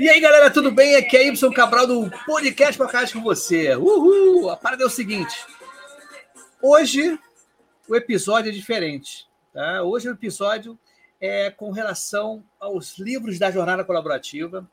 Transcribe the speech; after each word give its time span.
E 0.00 0.08
aí, 0.08 0.18
galera, 0.18 0.50
tudo 0.50 0.72
bem? 0.72 0.96
Aqui 0.96 1.14
é 1.14 1.26
Y 1.26 1.52
Cabral 1.52 1.86
do 1.86 2.10
Podcast 2.24 2.78
Podcast 2.78 3.14
com 3.14 3.22
você. 3.22 3.76
Uhul! 3.76 4.48
A 4.48 4.56
parada 4.56 4.82
é 4.82 4.86
o 4.86 4.88
seguinte. 4.88 5.44
Hoje 6.62 7.18
o 7.86 7.94
episódio 7.94 8.48
é 8.48 8.54
diferente. 8.54 9.28
Tá? 9.52 9.82
Hoje 9.82 10.08
o 10.08 10.12
episódio 10.12 10.78
é 11.20 11.50
com 11.50 11.70
relação 11.70 12.42
aos 12.58 12.96
livros 12.96 13.38
da 13.38 13.50
jornada 13.50 13.84
colaborativa. 13.84 14.66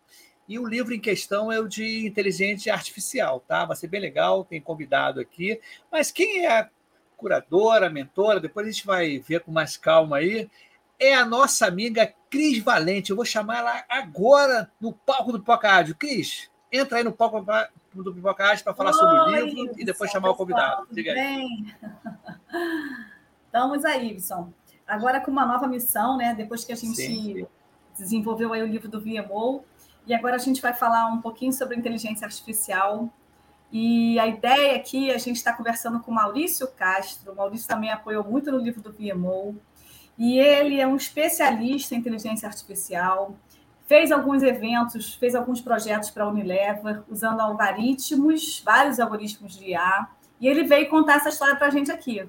E 0.48 0.58
o 0.58 0.66
livro 0.66 0.94
em 0.94 1.00
questão 1.02 1.52
é 1.52 1.60
o 1.60 1.68
de 1.68 2.08
inteligência 2.08 2.74
artificial, 2.74 3.44
tá? 3.46 3.66
Vai 3.66 3.76
ser 3.76 3.88
bem 3.88 4.00
legal, 4.00 4.46
tem 4.46 4.62
convidado 4.62 5.20
aqui. 5.20 5.60
Mas 5.92 6.10
quem 6.10 6.46
é 6.46 6.60
a 6.60 6.70
curadora, 7.18 7.90
mentora, 7.90 8.40
depois 8.40 8.66
a 8.66 8.72
gente 8.72 8.86
vai 8.86 9.20
ver 9.20 9.42
com 9.42 9.52
mais 9.52 9.76
calma 9.76 10.20
aí, 10.20 10.50
é 10.98 11.14
a 11.14 11.26
nossa 11.26 11.68
amiga 11.68 12.14
Cris 12.30 12.64
Valente. 12.64 13.10
Eu 13.12 13.16
vou 13.16 13.26
chamar 13.26 13.60
ela 13.60 13.86
agora 13.90 14.72
no 14.80 14.94
palco 14.94 15.32
do 15.32 15.40
Pipoca 15.40 15.70
Rádio. 15.70 15.96
Cris, 15.96 16.50
entra 16.72 16.98
aí 16.98 17.04
no 17.04 17.12
palco 17.12 17.46
do 17.94 18.14
Pipoca 18.14 18.44
Rádio 18.44 18.64
para 18.64 18.74
falar 18.74 18.92
Oi, 18.92 18.96
sobre 18.96 19.20
o 19.20 19.46
livro 19.46 19.76
e 19.78 19.86
depois 19.86 20.12
chamar 20.12 20.30
o 20.32 20.36
convidado. 20.36 20.88
Diga 20.92 21.14
bem? 21.14 21.76
Estamos 23.46 23.86
aí, 23.86 24.12
Ibson. 24.12 24.52
Agora 24.88 25.20
com 25.20 25.32
uma 25.32 25.46
nova 25.46 25.68
missão, 25.68 26.18
né? 26.18 26.34
Depois 26.34 26.64
que 26.64 26.72
a 26.72 26.76
gente 26.76 26.96
sim, 26.96 27.34
sim. 27.36 27.48
desenvolveu 27.98 28.54
aí 28.54 28.62
o 28.62 28.68
livro 28.68 28.88
do 28.88 29.02
VMO, 29.02 29.66
e 30.08 30.14
agora 30.14 30.36
a 30.36 30.40
gente 30.40 30.62
vai 30.62 30.74
falar 30.74 31.08
um 31.08 31.20
pouquinho 31.20 31.52
sobre 31.52 31.76
inteligência 31.76 32.26
artificial. 32.26 33.10
E 33.70 34.18
a 34.18 34.26
ideia 34.26 34.78
aqui, 34.78 35.12
a 35.12 35.18
gente 35.18 35.36
está 35.36 35.52
conversando 35.52 36.00
com 36.00 36.10
Maurício 36.12 36.66
Castro. 36.68 37.34
O 37.34 37.36
Maurício 37.36 37.68
também 37.68 37.92
apoiou 37.92 38.24
muito 38.24 38.50
no 38.50 38.58
livro 38.58 38.82
do 38.82 38.94
VMO. 38.94 39.60
E 40.18 40.40
ele 40.40 40.80
é 40.80 40.88
um 40.88 40.96
especialista 40.96 41.94
em 41.94 42.00
inteligência 42.00 42.48
artificial, 42.48 43.36
fez 43.86 44.12
alguns 44.12 44.44
eventos, 44.44 45.16
fez 45.16 45.36
alguns 45.36 45.62
projetos 45.62 46.10
para 46.10 46.24
a 46.24 46.30
Unilever, 46.30 47.04
usando 47.10 47.40
algoritmos, 47.40 48.62
vários 48.66 49.00
algoritmos 49.00 49.58
de 49.58 49.72
IA, 49.72 50.08
e 50.42 50.48
ele 50.48 50.64
veio 50.64 50.90
contar 50.90 51.16
essa 51.16 51.30
história 51.30 51.56
para 51.56 51.68
a 51.68 51.72
gente 51.72 51.92
aqui. 51.92 52.28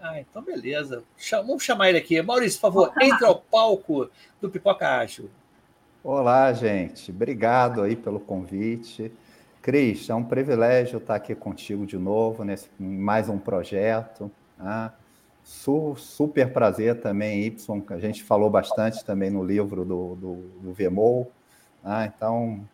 Ah, 0.00 0.20
então 0.20 0.42
beleza. 0.42 1.02
Vamos 1.30 1.64
chamar 1.64 1.88
ele 1.88 1.98
aqui. 1.98 2.20
Maurício, 2.22 2.60
por 2.60 2.68
favor, 2.68 2.92
entre 3.00 3.24
ao 3.24 3.36
palco 3.40 4.08
do 4.40 4.48
Pipoca 4.48 4.98
Ágil. 4.98 5.28
Olá, 6.04 6.52
gente. 6.52 7.10
Obrigado 7.10 7.82
aí 7.82 7.96
pelo 7.96 8.20
convite. 8.20 9.12
Cris, 9.60 10.08
é 10.08 10.14
um 10.14 10.22
privilégio 10.22 10.98
estar 10.98 11.16
aqui 11.16 11.34
contigo 11.34 11.84
de 11.84 11.98
novo 11.98 12.44
nesse 12.44 12.68
mais 12.78 13.28
um 13.28 13.38
projeto. 13.38 14.30
Né? 14.56 14.92
Su, 15.48 15.94
super 15.96 16.52
prazer 16.52 17.00
também, 17.00 17.46
Y, 17.46 17.80
que 17.80 17.94
a 17.94 17.98
gente 17.98 18.22
falou 18.22 18.50
bastante 18.50 19.02
também 19.02 19.30
no 19.30 19.42
livro 19.42 19.82
do, 19.82 20.14
do, 20.14 20.34
do 20.60 20.72
VMO. 20.74 21.26
Né? 21.82 22.12
Então, 22.14 22.68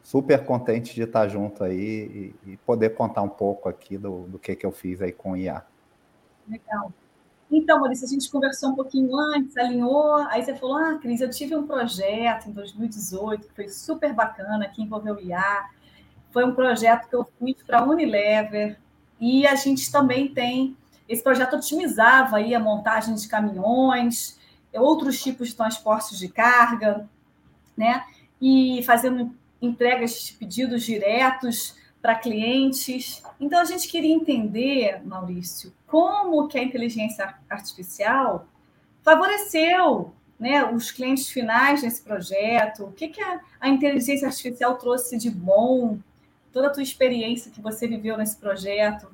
super 0.00 0.44
contente 0.44 0.94
de 0.94 1.02
estar 1.02 1.26
junto 1.26 1.64
aí 1.64 2.32
e, 2.46 2.52
e, 2.52 2.56
poder 2.58 2.90
contar 2.90 3.22
um 3.22 3.28
pouco 3.28 3.68
aqui 3.68 3.98
do, 3.98 4.20
do 4.28 4.38
que, 4.38 4.54
que 4.54 4.64
eu 4.64 4.70
fiz 4.70 5.02
aí 5.02 5.10
com 5.10 5.32
o 5.32 5.36
IA. 5.36 5.64
Legal. 6.48 6.92
Então, 7.50 7.80
Maurício, 7.80 8.06
a 8.06 8.08
gente 8.08 8.30
conversou 8.30 8.68
um 8.68 8.76
pouquinho 8.76 9.10
antes, 9.16 9.56
alinhou, 9.56 10.14
aí 10.30 10.44
você 10.44 10.54
falou, 10.54 10.76
ah, 10.76 10.96
Cris, 11.02 11.20
eu 11.20 11.28
tive 11.28 11.56
um 11.56 11.66
projeto 11.66 12.48
em 12.48 12.52
2018 12.52 13.48
que 13.48 13.54
foi 13.54 13.68
super 13.68 14.12
bacana, 14.12 14.68
que 14.68 14.80
envolveu 14.80 15.16
o 15.16 15.20
IA. 15.20 15.68
Foi 16.30 16.44
um 16.44 16.54
projeto 16.54 17.08
que 17.08 17.16
eu 17.16 17.26
fiz 17.36 17.60
para 17.64 17.80
a 17.80 17.84
Unilever, 17.84 18.78
e 19.20 19.44
a 19.44 19.56
gente 19.56 19.90
também 19.90 20.32
tem 20.32 20.76
esse 21.08 21.22
projeto 21.22 21.56
otimizava 21.56 22.36
aí 22.36 22.54
a 22.54 22.60
montagem 22.60 23.14
de 23.14 23.26
caminhões, 23.26 24.38
outros 24.74 25.20
tipos 25.22 25.48
de 25.48 25.56
transportes 25.56 26.18
de 26.18 26.28
carga, 26.28 27.08
né? 27.76 28.04
E 28.40 28.82
fazendo 28.84 29.34
entregas 29.60 30.20
de 30.20 30.32
pedidos 30.34 30.84
diretos 30.84 31.76
para 32.00 32.14
clientes. 32.14 33.22
Então 33.40 33.60
a 33.60 33.64
gente 33.64 33.88
queria 33.88 34.14
entender, 34.14 35.00
Maurício, 35.04 35.72
como 35.86 36.46
que 36.46 36.58
a 36.58 36.62
inteligência 36.62 37.34
artificial 37.48 38.46
favoreceu 39.02 40.12
né, 40.38 40.64
os 40.64 40.92
clientes 40.92 41.28
finais 41.28 41.82
nesse 41.82 42.02
projeto, 42.02 42.84
o 42.84 42.92
que, 42.92 43.08
que 43.08 43.20
a, 43.20 43.40
a 43.60 43.68
inteligência 43.68 44.28
artificial 44.28 44.76
trouxe 44.76 45.18
de 45.18 45.30
bom, 45.30 45.98
toda 46.52 46.68
a 46.68 46.70
tua 46.70 46.82
experiência 46.82 47.50
que 47.50 47.60
você 47.60 47.88
viveu 47.88 48.16
nesse 48.16 48.36
projeto, 48.36 49.08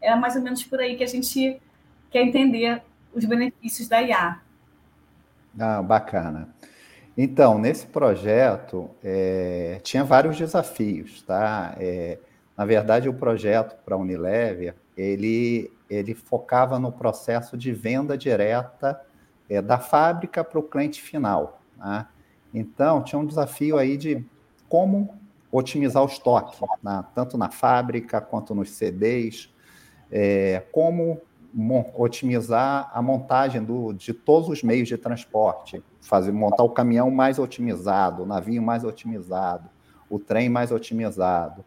é 0.00 0.14
mais 0.14 0.36
ou 0.36 0.42
menos 0.42 0.62
por 0.64 0.80
aí 0.80 0.96
que 0.96 1.04
a 1.04 1.06
gente 1.06 1.60
quer 2.10 2.22
entender 2.22 2.82
os 3.14 3.24
benefícios 3.24 3.88
da 3.88 4.02
IA. 4.02 4.40
Ah, 5.58 5.82
bacana. 5.82 6.48
Então, 7.16 7.58
nesse 7.58 7.86
projeto, 7.86 8.90
é, 9.02 9.80
tinha 9.82 10.04
vários 10.04 10.36
desafios, 10.36 11.22
tá? 11.22 11.74
É, 11.78 12.18
na 12.56 12.64
verdade, 12.64 13.08
o 13.08 13.14
projeto 13.14 13.76
para 13.84 13.94
a 13.94 13.98
Unilever, 13.98 14.74
ele, 14.96 15.72
ele 15.88 16.14
focava 16.14 16.78
no 16.78 16.92
processo 16.92 17.56
de 17.56 17.72
venda 17.72 18.16
direta 18.16 19.00
é, 19.48 19.60
da 19.60 19.78
fábrica 19.78 20.44
para 20.44 20.58
o 20.58 20.62
cliente 20.62 21.02
final. 21.02 21.60
Tá? 21.78 22.08
Então, 22.54 23.02
tinha 23.02 23.18
um 23.18 23.26
desafio 23.26 23.78
aí 23.78 23.96
de 23.96 24.24
como 24.68 25.18
otimizar 25.50 26.02
o 26.02 26.06
estoque, 26.06 26.56
na, 26.82 27.02
tanto 27.02 27.36
na 27.36 27.50
fábrica 27.50 28.20
quanto 28.20 28.54
nos 28.54 28.70
CDs, 28.70 29.52
é, 30.10 30.62
como 30.72 31.20
otimizar 31.96 32.90
a 32.92 33.02
montagem 33.02 33.62
do, 33.62 33.92
de 33.92 34.14
todos 34.14 34.48
os 34.48 34.62
meios 34.62 34.88
de 34.88 34.96
transporte, 34.96 35.82
fazer 36.00 36.32
montar 36.32 36.62
o 36.62 36.70
caminhão 36.70 37.10
mais 37.10 37.38
otimizado, 37.38 38.22
o 38.22 38.26
navio 38.26 38.62
mais 38.62 38.84
otimizado, 38.84 39.68
o 40.08 40.18
trem 40.18 40.48
mais 40.48 40.70
otimizado. 40.70 41.64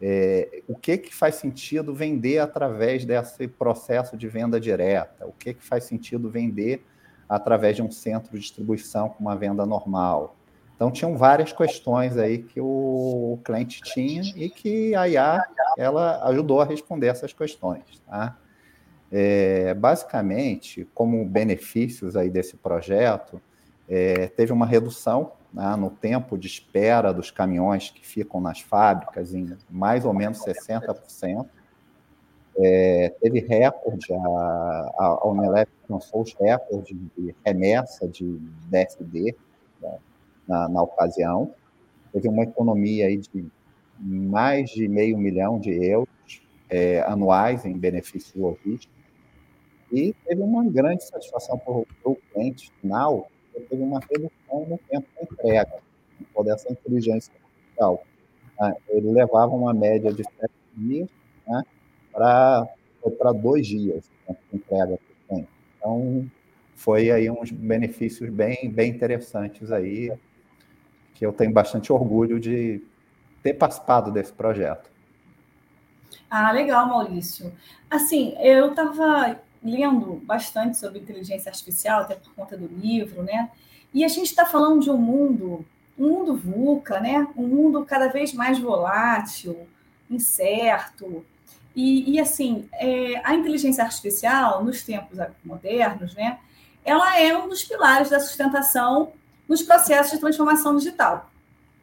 É, 0.00 0.62
o 0.66 0.74
que, 0.74 0.98
que 0.98 1.14
faz 1.14 1.36
sentido 1.36 1.94
vender 1.94 2.38
através 2.38 3.04
desse 3.04 3.46
processo 3.46 4.16
de 4.16 4.28
venda 4.28 4.58
direta? 4.58 5.26
O 5.26 5.32
que, 5.32 5.54
que 5.54 5.62
faz 5.62 5.84
sentido 5.84 6.28
vender 6.28 6.84
através 7.28 7.76
de 7.76 7.82
um 7.82 7.90
centro 7.90 8.32
de 8.32 8.40
distribuição 8.40 9.08
com 9.08 9.20
uma 9.20 9.36
venda 9.36 9.64
normal? 9.64 10.36
Então, 10.74 10.90
tinham 10.90 11.16
várias 11.16 11.52
questões 11.52 12.16
aí 12.16 12.38
que 12.38 12.60
o 12.60 13.38
cliente 13.44 13.80
tinha 13.82 14.22
e 14.36 14.50
que 14.50 14.94
a 14.94 15.08
IA 15.08 15.44
ela 15.78 16.26
ajudou 16.28 16.60
a 16.60 16.64
responder 16.64 17.06
essas 17.06 17.32
questões. 17.32 17.84
Tá? 18.06 18.36
É, 19.10 19.74
basicamente, 19.74 20.88
como 20.94 21.24
benefícios 21.24 22.16
aí 22.16 22.30
desse 22.30 22.56
projeto, 22.56 23.40
é, 23.88 24.26
teve 24.28 24.52
uma 24.52 24.66
redução 24.66 25.32
né, 25.52 25.76
no 25.76 25.90
tempo 25.90 26.38
de 26.38 26.46
espera 26.46 27.12
dos 27.12 27.30
caminhões 27.30 27.90
que 27.90 28.06
ficam 28.06 28.40
nas 28.40 28.60
fábricas 28.60 29.34
em 29.34 29.56
mais 29.68 30.04
ou 30.04 30.14
menos 30.14 30.38
60%. 30.38 31.46
É, 32.58 33.14
teve 33.20 33.40
recorde, 33.40 34.12
a, 34.12 34.92
a, 34.98 35.28
Unilever 35.28 35.68
alcançou 35.82 36.22
os 36.22 36.34
recordes 36.34 36.96
de 37.16 37.34
remessa 37.44 38.06
de 38.06 38.38
DSD, 38.68 39.34
né, 39.80 39.98
na, 40.46 40.68
na 40.68 40.82
ocasião. 40.82 41.54
Teve 42.12 42.28
uma 42.28 42.42
economia 42.42 43.06
aí 43.06 43.16
de 43.16 43.46
mais 43.98 44.70
de 44.70 44.88
meio 44.88 45.16
milhão 45.16 45.58
de 45.58 45.70
euros 45.70 46.42
é, 46.68 47.00
anuais 47.02 47.64
em 47.64 47.76
benefício 47.76 48.40
logístico. 48.40 48.92
E 49.92 50.14
teve 50.26 50.40
uma 50.40 50.64
grande 50.64 51.04
satisfação 51.04 51.58
para 51.58 51.72
o 51.72 52.16
cliente 52.32 52.72
final, 52.80 53.30
teve 53.68 53.82
uma 53.82 54.00
redução 54.00 54.66
no 54.66 54.78
tempo 54.88 55.06
de 55.16 55.34
entrega, 55.34 55.80
por 56.32 56.48
essa 56.48 56.72
inteligência 56.72 57.32
artificial. 57.34 58.02
Né? 58.58 58.74
Ele 58.88 59.10
levava 59.10 59.54
uma 59.54 59.74
média 59.74 60.10
de 60.10 60.24
sete 60.24 60.54
dias 60.74 61.08
né, 61.46 61.62
para 62.10 63.32
dois 63.34 63.66
dias 63.66 64.10
de 64.28 64.56
entrega. 64.56 64.98
Então, 65.76 66.30
foi 66.74 67.10
aí 67.10 67.30
uns 67.30 67.50
benefícios 67.50 68.30
bem, 68.30 68.70
bem 68.70 68.90
interessantes 68.90 69.70
aí 69.70 70.10
que 71.22 71.26
eu 71.26 71.32
tenho 71.32 71.52
bastante 71.52 71.92
orgulho 71.92 72.40
de 72.40 72.82
ter 73.44 73.54
participado 73.54 74.10
desse 74.10 74.32
projeto. 74.32 74.90
Ah, 76.28 76.50
legal, 76.50 76.88
Maurício. 76.88 77.52
Assim, 77.88 78.34
eu 78.40 78.70
estava 78.70 79.38
lendo 79.62 80.20
bastante 80.24 80.76
sobre 80.78 80.98
inteligência 80.98 81.48
artificial, 81.48 82.00
até 82.00 82.16
por 82.16 82.34
conta 82.34 82.56
do 82.56 82.66
livro, 82.66 83.22
né? 83.22 83.52
E 83.94 84.04
a 84.04 84.08
gente 84.08 84.26
está 84.26 84.44
falando 84.44 84.80
de 84.80 84.90
um 84.90 84.96
mundo, 84.96 85.64
um 85.96 86.08
mundo 86.08 86.34
VUCA, 86.34 86.98
né? 86.98 87.28
Um 87.36 87.46
mundo 87.46 87.84
cada 87.84 88.08
vez 88.08 88.32
mais 88.32 88.58
volátil, 88.58 89.68
incerto. 90.10 91.24
E, 91.76 92.14
e 92.14 92.18
assim, 92.18 92.68
é, 92.72 93.20
a 93.22 93.32
inteligência 93.36 93.84
artificial, 93.84 94.64
nos 94.64 94.82
tempos 94.82 95.20
modernos, 95.44 96.16
né? 96.16 96.40
Ela 96.84 97.16
é 97.20 97.38
um 97.38 97.48
dos 97.48 97.62
pilares 97.62 98.10
da 98.10 98.18
sustentação 98.18 99.12
nos 99.52 99.62
processos 99.62 100.12
de 100.12 100.18
transformação 100.18 100.74
digital, 100.78 101.30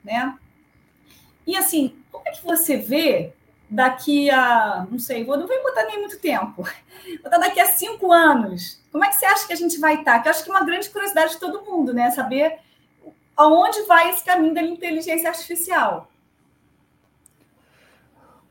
né? 0.04 0.36
E 1.45 1.56
assim, 1.56 1.95
como 2.12 2.27
é 2.27 2.31
que 2.31 2.44
você 2.44 2.77
vê 2.77 3.31
daqui 3.69 4.27
a, 4.31 4.88
não 4.89 4.98
sei, 4.98 5.24
não 5.24 5.45
vou 5.45 5.63
botar 5.63 5.86
nem 5.86 6.00
muito 6.00 6.19
tempo, 6.19 6.68
botar 7.24 7.38
daqui 7.38 7.60
a 7.60 7.68
cinco 7.68 8.12
anos, 8.12 8.81
como 8.92 9.06
é 9.06 9.10
que 9.10 9.18
você 9.18 9.25
acha 9.27 9.45
que 9.45 9.54
a 9.54 9.56
gente 9.56 9.80
vai 9.80 10.00
estar? 10.00 10.19
Que 10.19 10.27
eu 10.27 10.31
acho 10.31 10.44
que 10.44 10.50
é 10.50 10.54
uma 10.54 10.66
grande 10.66 10.89
curiosidade 10.89 11.33
de 11.33 11.39
todo 11.39 11.63
mundo, 11.63 11.94
né? 11.94 12.10
Saber 12.10 12.57
aonde 13.38 13.83
vai 13.83 14.10
esse 14.10 14.25
caminho 14.25 14.56
da 14.56 14.63
inteligência 14.63 15.30
artificial? 15.30 16.10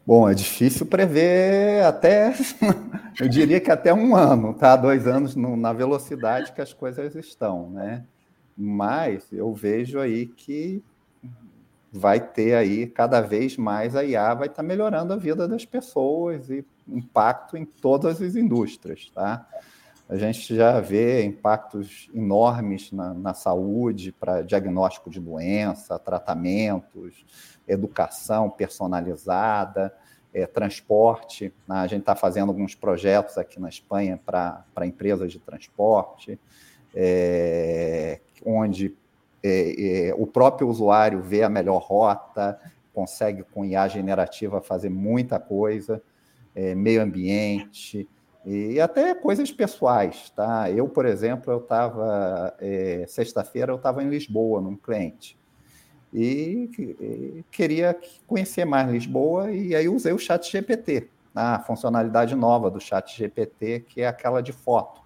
Bom, 0.06 0.30
é 0.30 0.32
difícil 0.32 0.86
prever 0.86 1.84
até, 1.84 2.32
eu 3.20 3.28
diria 3.28 3.60
que 3.60 3.70
até 3.72 3.92
um 3.92 4.14
ano, 4.14 4.54
tá? 4.54 4.76
Dois 4.76 5.08
anos 5.08 5.34
no, 5.34 5.56
na 5.56 5.72
velocidade 5.72 6.52
que 6.52 6.60
as 6.60 6.72
coisas 6.72 7.16
estão, 7.16 7.68
né? 7.70 8.04
Mas 8.60 9.32
eu 9.32 9.54
vejo 9.54 10.00
aí 10.00 10.26
que 10.26 10.82
vai 11.92 12.20
ter 12.20 12.54
aí 12.54 12.86
cada 12.86 13.20
vez 13.20 13.56
mais 13.56 13.94
a 13.94 14.04
IA 14.04 14.34
vai 14.34 14.48
estar 14.48 14.62
tá 14.62 14.62
melhorando 14.62 15.12
a 15.12 15.16
vida 15.16 15.46
das 15.46 15.64
pessoas 15.64 16.50
e 16.50 16.64
impacto 16.88 17.56
em 17.56 17.64
todas 17.64 18.20
as 18.20 18.34
indústrias, 18.34 19.10
tá? 19.14 19.46
A 20.08 20.16
gente 20.16 20.56
já 20.56 20.80
vê 20.80 21.22
impactos 21.22 22.10
enormes 22.14 22.90
na, 22.92 23.12
na 23.12 23.34
saúde 23.34 24.10
para 24.10 24.40
diagnóstico 24.40 25.10
de 25.10 25.20
doença, 25.20 25.98
tratamentos, 25.98 27.26
educação 27.66 28.48
personalizada, 28.48 29.94
é, 30.32 30.46
transporte. 30.46 31.52
Né? 31.66 31.76
A 31.76 31.86
gente 31.86 32.00
está 32.00 32.16
fazendo 32.16 32.48
alguns 32.48 32.74
projetos 32.74 33.36
aqui 33.36 33.60
na 33.60 33.68
Espanha 33.68 34.18
para 34.24 34.86
empresas 34.86 35.30
de 35.30 35.38
transporte, 35.38 36.40
é, 36.94 38.20
onde 38.44 38.94
é, 39.42 40.08
é, 40.08 40.14
o 40.14 40.26
próprio 40.26 40.68
usuário 40.68 41.22
vê 41.22 41.42
a 41.42 41.48
melhor 41.48 41.78
rota, 41.78 42.58
consegue 42.92 43.44
com 43.54 43.64
IA 43.64 43.86
generativa 43.88 44.60
fazer 44.60 44.88
muita 44.88 45.38
coisa, 45.38 46.02
é, 46.54 46.74
meio 46.74 47.00
ambiente 47.00 48.08
e 48.44 48.80
até 48.80 49.14
coisas 49.14 49.52
pessoais, 49.52 50.30
tá? 50.30 50.70
Eu, 50.70 50.88
por 50.88 51.04
exemplo, 51.04 51.52
eu 51.52 51.58
estava 51.58 52.54
é, 52.60 53.04
sexta-feira 53.06 53.72
eu 53.72 53.76
estava 53.76 54.02
em 54.02 54.08
Lisboa 54.08 54.60
num 54.60 54.76
cliente 54.76 55.38
e, 56.12 57.44
queria 57.50 57.96
conhecer 58.26 58.64
mais 58.64 58.90
Lisboa 58.90 59.50
e 59.52 59.74
aí 59.74 59.88
usei 59.88 60.12
o 60.12 60.18
Chat 60.18 60.50
GPT, 60.50 61.08
a 61.34 61.58
funcionalidade 61.60 62.34
nova 62.34 62.70
do 62.70 62.80
Chat 62.80 63.16
GPT, 63.16 63.80
que 63.80 64.00
é 64.00 64.08
aquela 64.08 64.40
de 64.40 64.52
foto. 64.52 65.02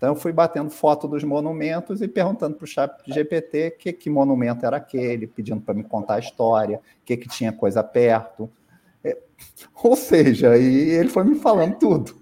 Então, 0.00 0.08
eu 0.08 0.14
fui 0.14 0.32
batendo 0.32 0.70
foto 0.70 1.06
dos 1.06 1.22
monumentos 1.22 2.00
e 2.00 2.08
perguntando 2.08 2.56
para 2.56 2.64
o 2.64 2.66
chat 2.66 2.90
GPT 3.06 3.72
que, 3.72 3.92
que 3.92 4.08
monumento 4.08 4.64
era 4.64 4.78
aquele, 4.78 5.26
pedindo 5.26 5.60
para 5.60 5.74
me 5.74 5.84
contar 5.84 6.14
a 6.14 6.18
história, 6.18 6.78
o 6.78 7.04
que, 7.04 7.18
que 7.18 7.28
tinha 7.28 7.52
coisa 7.52 7.84
perto. 7.84 8.50
É, 9.04 9.18
ou 9.84 9.94
seja, 9.94 10.56
e 10.56 10.88
ele 10.90 11.10
foi 11.10 11.24
me 11.24 11.34
falando 11.34 11.76
tudo. 11.78 12.14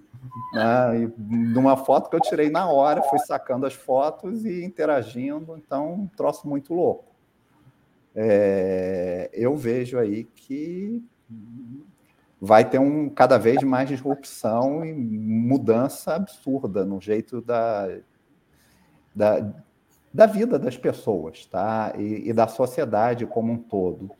Né? 0.53 1.03
E 1.03 1.13
numa 1.17 1.77
foto 1.77 2.09
que 2.09 2.15
eu 2.17 2.19
tirei 2.19 2.49
na 2.49 2.69
hora, 2.69 3.01
fui 3.03 3.19
sacando 3.19 3.65
as 3.65 3.73
fotos 3.73 4.43
e 4.43 4.65
interagindo, 4.65 5.55
então, 5.57 5.93
um 5.93 6.07
troço 6.07 6.49
muito 6.49 6.73
louco 6.73 7.09
é, 8.15 9.29
eu 9.33 9.55
vejo 9.55 9.97
aí 9.97 10.25
que 10.25 11.03
vai 12.41 12.67
ter 12.67 12.79
um 12.79 13.09
cada 13.09 13.37
vez 13.37 13.61
mais 13.63 13.89
disrupção 13.89 14.85
e 14.85 14.93
mudança 14.93 16.15
absurda 16.15 16.85
no 16.85 17.01
jeito 17.01 17.41
da, 17.41 17.89
da, 19.13 19.53
da 20.13 20.25
vida 20.25 20.57
das 20.57 20.77
pessoas, 20.77 21.45
tá? 21.45 21.93
E, 21.97 22.29
e 22.29 22.33
da 22.33 22.47
sociedade 22.47 23.25
como 23.25 23.51
um 23.51 23.57
todo. 23.57 24.11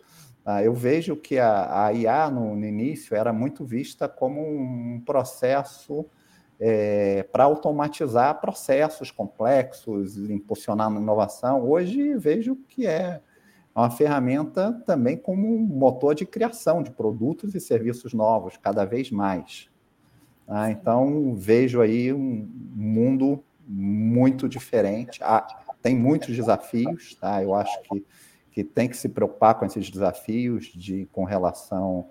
Tá? 0.43 0.63
Eu 0.63 0.73
vejo 0.73 1.15
que 1.15 1.39
a, 1.39 1.85
a 1.85 1.93
IA 1.93 2.29
no, 2.29 2.55
no, 2.55 2.65
início 2.65 3.15
era 3.15 3.31
muito 3.31 3.63
vista 3.65 4.09
como 4.09 4.41
um 4.41 5.01
processo 5.05 6.05
é, 6.59 7.23
para 7.23 7.45
automatizar 7.45 8.41
processos 8.41 9.11
complexos, 9.11 10.17
impulsionar 10.29 10.91
inovação. 10.91 11.63
Hoje 11.63 12.15
vejo 12.15 12.57
que 12.67 12.85
é 12.85 13.21
uma 13.79 13.89
ferramenta 13.89 14.73
também 14.85 15.17
como 15.17 15.55
um 15.55 15.59
motor 15.59 16.15
de 16.15 16.25
criação 16.25 16.83
de 16.83 16.91
produtos 16.91 17.55
e 17.55 17.59
serviços 17.59 18.13
novos, 18.13 18.57
cada 18.57 18.85
vez 18.85 19.11
mais. 19.11 19.69
Ah, 20.47 20.71
então, 20.71 21.35
vejo 21.35 21.79
aí 21.79 22.11
um 22.11 22.49
mundo 22.75 23.43
muito 23.67 24.49
diferente. 24.49 25.19
Ah, 25.23 25.45
tem 25.81 25.95
muitos 25.95 26.35
desafios, 26.35 27.15
tá? 27.15 27.41
eu 27.43 27.53
acho 27.53 27.81
que, 27.83 28.05
que 28.51 28.63
tem 28.63 28.89
que 28.89 28.97
se 28.97 29.07
preocupar 29.07 29.55
com 29.55 29.65
esses 29.65 29.89
desafios 29.89 30.65
de, 30.65 31.07
com 31.11 31.23
relação 31.23 32.09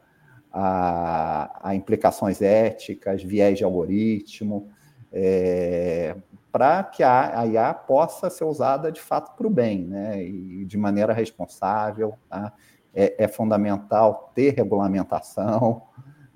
a, 0.52 1.68
a 1.70 1.74
implicações 1.74 2.40
éticas, 2.40 3.22
viés 3.22 3.58
de 3.58 3.64
algoritmo, 3.64 4.68
é, 5.12 6.16
para 6.58 6.82
que 6.82 7.04
a, 7.04 7.46
IA 7.46 7.72
possa 7.72 8.28
ser 8.28 8.42
usada 8.42 8.90
de 8.90 9.00
fato 9.00 9.36
para 9.36 9.46
o 9.46 9.50
bem, 9.50 9.84
né? 9.84 10.24
E 10.24 10.64
de 10.64 10.76
maneira 10.76 11.12
responsável. 11.12 12.18
Tá? 12.28 12.52
É, 12.92 13.24
é 13.24 13.28
fundamental 13.28 14.32
ter 14.34 14.54
regulamentação 14.54 15.82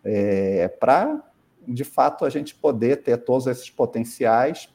é, 0.05 0.69
para, 0.69 1.21
de 1.67 1.83
fato, 1.83 2.25
a 2.25 2.31
gente 2.31 2.55
poder 2.55 3.03
ter 3.03 3.17
todos 3.17 3.49
esses 3.49 3.69
potenciais 3.69 4.73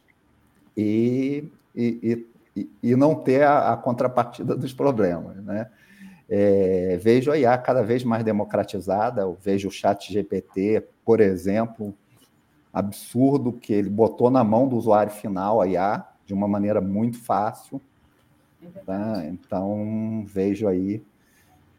e, 0.76 1.50
e, 1.74 2.28
e, 2.54 2.70
e 2.84 2.96
não 2.98 3.16
ter 3.16 3.44
a, 3.44 3.72
a, 3.72 3.78
contrapartida 3.78 4.54
dos 4.54 4.74
problemas, 4.74 5.38
né? 5.46 5.72
É, 6.30 7.00
vejo 7.02 7.32
a 7.32 7.38
IA 7.38 7.58
cada 7.58 7.82
vez 7.82 8.04
mais 8.04 8.22
democratizada, 8.22 9.22
eu 9.22 9.38
vejo 9.42 9.70
o 9.70 9.72
chat 9.72 10.12
GPT, 10.12 10.86
por 11.06 11.22
exemplo, 11.22 11.96
absurdo 12.78 13.52
que 13.52 13.74
ele 13.74 13.90
botou 13.90 14.30
na 14.30 14.44
mão 14.44 14.68
do 14.68 14.76
usuário 14.78 15.12
final 15.12 15.60
a 15.60 15.68
IA 15.68 16.06
de 16.26 16.34
uma 16.34 16.48
maneira 16.48 16.80
muito 16.80 17.18
fácil. 17.18 17.82
Tá? 18.86 19.24
Então, 19.26 20.24
vejo 20.28 20.68
aí 20.68 21.02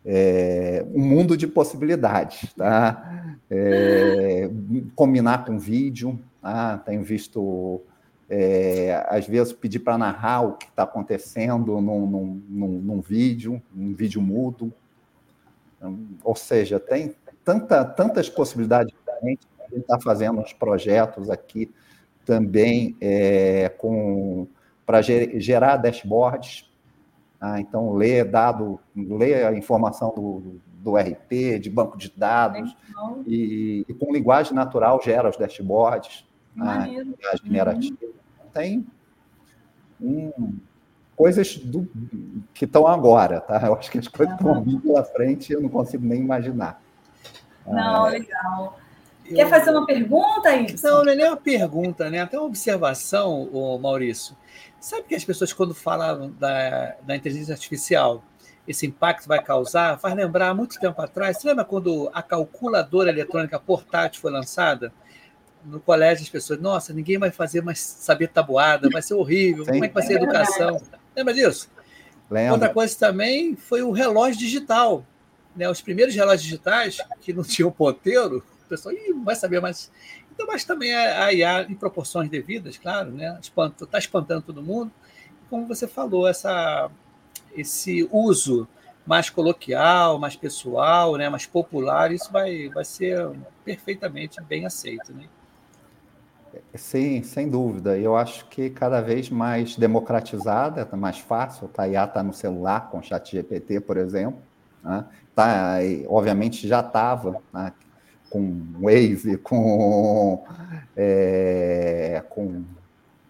é, 0.05 0.85
um 0.93 1.01
mundo 1.01 1.37
de 1.37 1.47
possibilidades. 1.47 2.53
Tá? 2.55 3.37
É, 3.51 4.51
combinar 4.97 5.45
com 5.45 5.59
vídeo, 5.59 6.19
tá? 6.43 6.79
tenho 6.79 7.03
visto, 7.03 7.81
é, 8.29 9.07
às 9.09 9.27
vezes, 9.27 9.53
pedir 9.53 9.81
para 9.81 9.97
narrar 9.97 10.41
o 10.41 10.53
que 10.55 10.67
está 10.67 10.83
acontecendo 10.83 11.81
num, 11.81 12.07
num, 12.07 12.43
num, 12.49 12.69
num, 12.81 13.01
vídeo, 13.01 13.63
um 13.77 13.95
vídeo 13.95 14.21
mudo. 14.21 14.73
Então, 15.77 15.97
ou 16.25 16.35
seja, 16.35 16.81
tem 16.81 17.15
tanta, 17.45 17.85
tantas 17.85 18.29
possibilidades 18.29 18.93
diferentes 18.93 19.47
a 19.71 19.75
gente 19.75 19.83
está 19.83 20.01
fazendo 20.01 20.41
uns 20.41 20.53
projetos 20.53 21.31
aqui 21.31 21.73
também 22.25 22.97
é, 23.01 23.73
para 24.85 25.01
gerar 25.03 25.77
dashboards. 25.77 26.69
Ah, 27.41 27.61
então, 27.61 27.93
ler 27.93 28.25
dado, 28.25 28.81
ler 28.97 29.47
a 29.47 29.55
informação 29.55 30.13
do, 30.15 30.61
do 30.67 30.97
RP, 30.97 31.59
de 31.61 31.71
banco 31.71 31.97
de 31.97 32.11
dados, 32.11 32.77
e, 33.27 33.85
e, 33.89 33.95
com 33.95 34.13
linguagem 34.13 34.55
natural 34.55 35.01
gera 35.03 35.29
os 35.29 35.37
dashboards. 35.37 36.27
Ah, 36.61 36.87
generativa. 37.45 37.97
Uhum. 38.03 38.13
Tem 38.53 38.87
um, 40.01 40.59
coisas 41.15 41.57
do, 41.57 41.89
que 42.55 42.65
estão 42.65 42.87
agora, 42.87 43.41
tá? 43.41 43.61
Eu 43.67 43.75
acho 43.75 43.91
que 43.91 43.99
as 43.99 44.09
coisas 44.09 44.35
estão 44.35 44.63
vindo 44.63 44.81
pela 44.81 45.05
frente 45.05 45.53
eu 45.53 45.61
não 45.61 45.69
consigo 45.69 46.05
nem 46.05 46.21
imaginar. 46.21 46.81
Não, 47.67 48.07
ah, 48.07 48.09
legal. 48.09 48.79
Quer 49.35 49.49
fazer 49.49 49.71
uma 49.71 49.85
pergunta, 49.85 50.55
isso? 50.57 50.87
Não, 50.87 51.05
não 51.05 51.13
é 51.13 51.15
nem 51.15 51.27
uma 51.27 51.37
pergunta, 51.37 52.11
né? 52.11 52.21
Até 52.21 52.39
uma 52.39 52.47
observação, 52.47 53.49
Maurício. 53.81 54.37
Sabe 54.81 55.05
que 55.05 55.15
as 55.15 55.25
pessoas, 55.25 55.53
quando 55.53 55.75
falam 55.75 56.31
da, 56.39 56.97
da 57.03 57.17
inteligência 57.17 57.53
artificial, 57.53 58.23
esse 58.67 58.87
impacto 58.87 59.27
vai 59.27 59.43
causar, 59.43 59.99
faz 59.99 60.15
lembrar 60.15 60.55
muito 60.55 60.79
tempo 60.79 61.01
atrás. 61.01 61.39
Você 61.39 61.49
lembra 61.49 61.65
quando 61.65 62.11
a 62.13 62.23
calculadora 62.23 63.11
eletrônica 63.11 63.59
portátil 63.59 64.21
foi 64.21 64.31
lançada? 64.31 64.93
No 65.65 65.81
colégio, 65.81 66.23
as 66.23 66.29
pessoas, 66.29 66.61
nossa, 66.61 66.93
ninguém 66.93 67.19
vai 67.19 67.31
fazer 67.31 67.63
mais 67.63 67.81
saber 67.81 68.29
tabuada, 68.29 68.89
vai 68.91 69.03
ser 69.03 69.15
horrível, 69.15 69.65
Sim. 69.65 69.73
como 69.73 69.85
é 69.85 69.89
que 69.89 69.95
vai 69.95 70.03
ser 70.03 70.19
a 70.19 70.23
educação? 70.23 70.81
Lembra 71.17 71.35
disso? 71.35 71.71
Lembra. 72.31 72.53
Outra 72.53 72.69
coisa 72.69 72.97
também 72.97 73.57
foi 73.57 73.83
o 73.83 73.91
relógio 73.91 74.39
digital. 74.39 75.05
Né? 75.57 75.69
Os 75.69 75.81
primeiros 75.81 76.15
relógios 76.15 76.43
digitais, 76.43 76.99
que 77.21 77.33
não 77.33 77.43
tinham 77.43 77.71
ponteiro, 77.71 78.39
o 78.39 78.58
pessoal 78.69 78.95
não 79.09 79.25
vai 79.25 79.35
saber 79.35 79.61
mais. 79.61 79.91
Então, 80.33 80.47
mas 80.47 80.65
também 80.65 80.95
a 80.95 81.33
IA 81.33 81.63
em 81.63 81.75
proporções 81.75 82.29
devidas, 82.29 82.77
claro, 82.79 83.11
né? 83.11 83.39
Está 83.41 83.99
espantando 83.99 84.43
todo 84.43 84.63
mundo. 84.63 84.93
Como 85.51 85.67
você 85.67 85.87
falou, 85.89 86.29
essa, 86.29 86.91
esse 87.57 88.09
uso 88.13 88.69
mais 89.09 89.31
coloquial, 89.31 90.19
mais 90.19 90.37
pessoal, 90.37 91.17
né, 91.17 91.31
mais 91.31 91.47
popular, 91.47 92.13
isso 92.13 92.31
vai, 92.31 92.69
vai 92.69 92.85
ser 92.85 93.31
perfeitamente 93.65 94.39
bem 94.43 94.67
aceito. 94.67 95.15
Né? 95.15 95.25
Sim, 96.75 97.23
sem 97.23 97.49
dúvida. 97.49 97.99
Eu 97.99 98.17
acho 98.17 98.47
que 98.49 98.69
cada 98.69 99.01
vez 99.01 99.31
mais 99.31 99.77
democratizada, 99.77 100.85
tá 100.85 100.97
mais 100.97 101.19
fácil. 101.19 101.71
A 101.79 101.89
IA 101.89 102.05
está 102.05 102.23
no 102.23 102.35
celular 102.35 102.91
com 102.91 102.99
o 102.99 103.03
chat 103.03 103.33
GPT, 103.33 103.81
por 103.81 103.97
exemplo. 103.97 104.43
Né? 104.85 105.07
Tá, 105.35 105.79
obviamente 106.07 106.69
já 106.69 106.81
estava, 106.81 107.41
né? 107.53 107.73
Com 108.31 108.65
Wave, 108.81 109.37
com, 109.39 110.45
é, 110.97 112.23
com, 112.29 112.65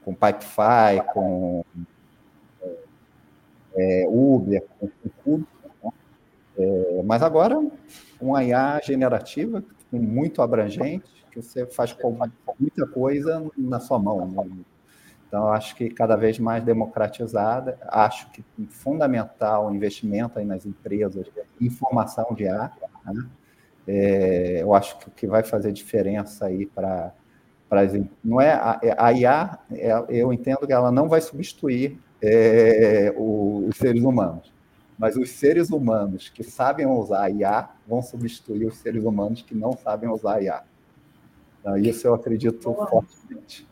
com 0.04 0.14
Pipefy, 0.14 1.02
com 1.12 1.64
é, 3.76 4.06
Uber, 4.08 4.64
com, 4.78 4.90
com. 5.24 5.38
Né? 5.38 5.90
É, 6.58 7.02
mas 7.04 7.22
agora, 7.22 7.56
uma 8.20 8.42
IA 8.42 8.80
generativa, 8.82 9.62
muito 9.92 10.42
abrangente, 10.42 11.24
que 11.30 11.40
você 11.40 11.66
faz 11.66 11.92
com 11.92 12.18
muita 12.58 12.86
coisa 12.86 13.44
na 13.56 13.78
sua 13.78 13.98
mão. 13.98 14.26
Né? 14.26 14.64
Então, 15.28 15.48
acho 15.52 15.76
que 15.76 15.90
cada 15.90 16.16
vez 16.16 16.38
mais 16.38 16.64
democratizada, 16.64 17.78
acho 17.88 18.30
que 18.30 18.42
fundamental 18.70 19.68
o 19.68 19.74
investimento 19.74 20.38
aí 20.38 20.44
nas 20.44 20.64
empresas 20.64 21.26
em 21.60 21.68
formação 21.68 22.34
de 22.34 22.44
IA. 22.44 22.72
Né? 23.04 23.26
É, 23.90 24.60
eu 24.60 24.74
acho 24.74 24.98
que 24.98 25.08
o 25.08 25.10
que 25.10 25.26
vai 25.26 25.42
fazer 25.42 25.72
diferença 25.72 26.44
aí 26.44 26.66
para 26.66 27.14
não 28.22 28.38
é 28.38 28.52
a, 28.52 28.78
a 28.98 29.12
IA, 29.12 29.58
é, 29.72 30.04
eu 30.10 30.30
entendo 30.30 30.66
que 30.66 30.72
ela 30.72 30.92
não 30.92 31.08
vai 31.08 31.22
substituir 31.22 31.98
é, 32.22 33.14
os 33.16 33.76
seres 33.76 34.02
humanos, 34.02 34.52
mas 34.98 35.16
os 35.16 35.30
seres 35.30 35.70
humanos 35.70 36.28
que 36.28 36.42
sabem 36.42 36.86
usar 36.86 37.24
a 37.24 37.30
IA 37.30 37.68
vão 37.86 38.02
substituir 38.02 38.66
os 38.66 38.76
seres 38.76 39.04
humanos 39.04 39.42
que 39.42 39.54
não 39.54 39.72
sabem 39.72 40.08
usar 40.08 40.34
a 40.34 40.42
IA. 40.42 40.62
Então, 41.60 41.76
isso 41.78 42.06
eu 42.06 42.14
acredito 42.14 42.70
Boa. 42.70 42.86
fortemente. 42.86 43.66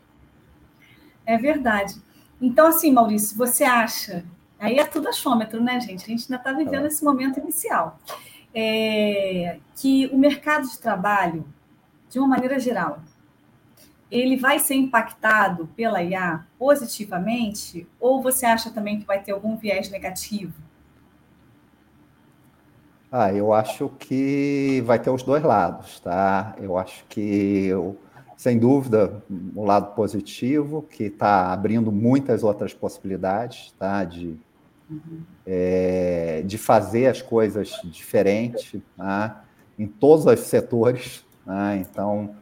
É 1.24 1.36
verdade. 1.36 1.94
Então, 2.40 2.66
assim, 2.68 2.92
Maurício, 2.92 3.36
você 3.36 3.64
acha. 3.64 4.24
Aí 4.58 4.78
é 4.78 4.84
tudo 4.84 5.08
achômetro, 5.08 5.62
né, 5.62 5.80
gente? 5.80 6.04
A 6.04 6.08
gente 6.08 6.22
ainda 6.24 6.36
está 6.36 6.52
vivendo 6.52 6.84
é. 6.84 6.88
esse 6.88 7.04
momento 7.04 7.38
inicial. 7.40 7.98
É, 8.58 9.58
que 9.74 10.06
o 10.06 10.16
mercado 10.16 10.66
de 10.66 10.78
trabalho, 10.78 11.44
de 12.08 12.18
uma 12.18 12.26
maneira 12.26 12.58
geral, 12.58 13.00
ele 14.10 14.38
vai 14.38 14.58
ser 14.58 14.76
impactado 14.76 15.68
pela 15.76 16.02
IA 16.02 16.46
positivamente? 16.58 17.86
Ou 18.00 18.22
você 18.22 18.46
acha 18.46 18.70
também 18.70 18.98
que 18.98 19.06
vai 19.06 19.22
ter 19.22 19.32
algum 19.32 19.56
viés 19.56 19.90
negativo? 19.90 20.54
Ah, 23.12 23.30
eu 23.32 23.52
acho 23.52 23.90
que 23.98 24.82
vai 24.86 24.98
ter 24.98 25.10
os 25.10 25.22
dois 25.22 25.42
lados, 25.42 26.00
tá? 26.00 26.56
Eu 26.58 26.78
acho 26.78 27.04
que 27.08 27.70
sem 28.36 28.58
dúvida, 28.58 29.22
o 29.30 29.62
um 29.62 29.64
lado 29.64 29.94
positivo, 29.94 30.82
que 30.82 31.04
está 31.04 31.52
abrindo 31.52 31.90
muitas 31.90 32.42
outras 32.42 32.74
possibilidades, 32.74 33.72
tá? 33.78 34.04
De, 34.04 34.38
uhum. 34.90 35.20
é, 35.46 36.42
de 36.44 36.58
fazer 36.58 37.06
as 37.06 37.22
coisas 37.22 37.80
diferentes, 37.84 38.80
tá? 38.96 39.44
em 39.78 39.86
todos 39.86 40.26
os 40.26 40.40
setores. 40.40 41.24
Tá? 41.44 41.76
Então, 41.76 42.34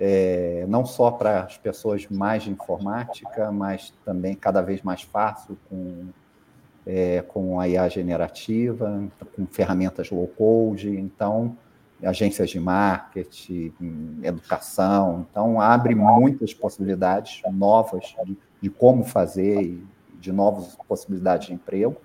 é, 0.00 0.64
não 0.68 0.84
só 0.86 1.10
para 1.10 1.42
as 1.42 1.56
pessoas 1.56 2.06
mais 2.08 2.44
de 2.44 2.50
informática, 2.50 3.50
mas 3.50 3.92
também 4.04 4.34
cada 4.34 4.62
vez 4.62 4.82
mais 4.82 5.02
fácil 5.02 5.58
com, 5.68 6.06
é, 6.86 7.22
com 7.22 7.58
a 7.60 7.68
IA 7.68 7.88
generativa, 7.88 9.02
com 9.34 9.46
ferramentas 9.46 10.10
low 10.10 10.28
code. 10.28 10.88
Então, 10.88 11.56
agências 12.02 12.50
de 12.50 12.60
marketing, 12.60 13.72
educação. 14.22 15.26
Então, 15.30 15.60
abre 15.60 15.94
muitas 15.94 16.54
possibilidades 16.54 17.42
novas 17.52 18.14
de, 18.24 18.38
de 18.62 18.70
como 18.70 19.04
fazer 19.04 19.60
e 19.62 19.84
de 20.18 20.32
novas 20.32 20.76
possibilidades 20.86 21.46
de 21.46 21.54
emprego. 21.54 21.96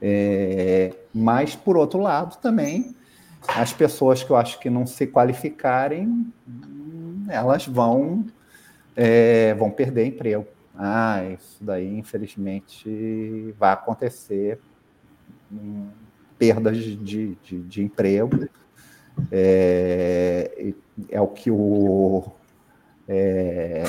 É, 0.00 0.92
mas, 1.12 1.56
por 1.56 1.76
outro 1.76 2.00
lado, 2.00 2.36
também, 2.38 2.94
as 3.48 3.72
pessoas 3.72 4.22
que 4.22 4.30
eu 4.30 4.36
acho 4.36 4.58
que 4.58 4.68
não 4.68 4.86
se 4.86 5.06
qualificarem, 5.06 6.32
elas 7.28 7.66
vão, 7.66 8.24
é, 8.94 9.54
vão 9.54 9.70
perder 9.70 10.06
emprego. 10.06 10.46
Ah, 10.78 11.24
isso 11.32 11.64
daí, 11.64 11.98
infelizmente, 11.98 13.54
vai 13.58 13.72
acontecer. 13.72 14.60
Hum, 15.50 15.88
perdas 16.38 16.76
de, 16.76 17.34
de, 17.36 17.62
de 17.62 17.82
emprego 17.82 18.48
é, 19.30 20.74
é 21.08 21.20
o 21.20 21.28
que 21.28 21.50
o. 21.50 22.24
É, 23.08 23.84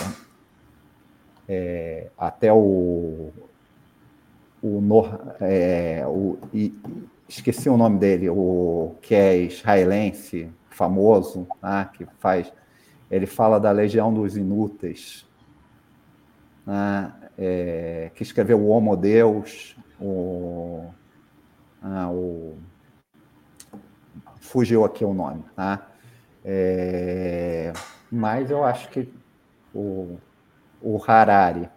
é, 1.47 2.09
até 2.17 2.51
o. 2.51 3.31
O, 4.61 4.81
é, 5.39 6.03
o 6.07 6.37
esqueci 7.29 7.69
o 7.69 7.77
nome 7.77 7.99
dele, 7.99 8.29
o 8.29 8.95
que 9.01 9.13
é 9.13 9.37
israelense, 9.37 10.49
famoso, 10.69 11.47
né, 11.61 11.89
que 11.93 12.05
faz. 12.19 12.51
Ele 13.09 13.25
fala 13.25 13.59
da 13.59 13.71
Legião 13.71 14.13
dos 14.13 14.35
Inúteis, 14.35 15.25
né, 16.65 17.13
é, 17.37 18.11
que 18.15 18.23
escreveu 18.23 18.59
o 18.59 18.67
Homo 18.69 18.97
Deus, 18.97 19.77
o, 19.99 20.85
ah, 21.81 22.09
o 22.11 22.57
fugiu 24.39 24.85
aqui 24.85 25.03
o 25.03 25.13
nome, 25.13 25.43
tá? 25.55 25.87
É, 26.43 27.73
mas 28.09 28.49
eu 28.49 28.63
acho 28.63 28.89
que 28.89 29.11
o, 29.73 30.17
o 30.81 31.01
Harari, 31.05 31.69